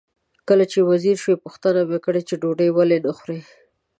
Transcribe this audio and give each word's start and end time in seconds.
کله 0.47 0.63
چې 0.71 0.79
وزګار 0.89 1.17
شو 1.23 1.33
پوښتنه 1.45 1.79
مې 1.87 1.89
وکړه 1.91 2.19
چې 2.27 2.33
ډوډۍ 2.41 2.69
ولې 2.71 2.97
نه 3.05 3.11
خورې؟ 3.17 3.39